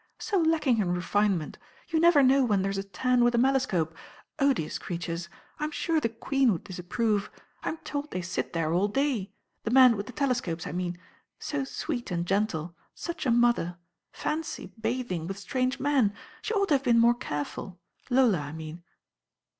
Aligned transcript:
"So 0.17 0.39
lacking 0.39 0.79
in 0.79 0.91
refinement. 0.91 1.59
You 1.89 1.99
never 1.99 2.23
know 2.23 2.43
when 2.43 2.63
there's 2.63 2.79
a 2.79 2.83
tan 2.83 3.23
with 3.23 3.35
a 3.35 3.37
melescope. 3.37 3.93
Odious 4.39 4.79
creatures. 4.79 5.29
I'm 5.59 5.69
sure 5.69 5.99
the 5.99 6.09
Queen 6.09 6.51
would 6.51 6.63
disapprove. 6.63 7.29
I'm 7.61 7.77
told 7.83 8.09
they 8.09 8.23
sit 8.23 8.51
there 8.53 8.73
aU 8.73 8.87
day. 8.87 9.31
The 9.63 9.69
men 9.69 9.95
with 9.95 10.09
Ae 10.09 10.13
telescopes, 10.13 10.65
I 10.65 10.71
mean. 10.71 10.97
So 11.37 11.63
sweet 11.63 12.09
and 12.09 12.25
gentle. 12.25 12.75
Such 12.95 13.27
a 13.27 13.29
mother. 13.31 13.77
Fancy 14.11 14.73
bathing 14.81 15.27
with 15.27 15.37
strange 15.37 15.79
men. 15.79 16.15
She 16.41 16.55
ought 16.55 16.69
to 16.69 16.73
have 16.73 16.83
been 16.83 16.97
more 16.97 17.13
careful. 17.13 17.79
Lola, 18.09 18.39
I 18.39 18.53
mean." 18.53 18.81